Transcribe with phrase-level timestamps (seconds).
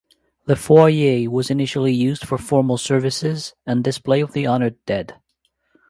[0.47, 5.19] The foyer was initially used for formal services and display of the honored dead.